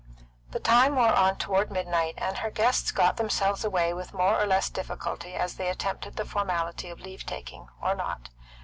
[0.49, 4.47] The time wore on toward midnight, and her guests got themselves away with more or
[4.47, 8.29] less difficulty as they attempted the formality of leave taking or not.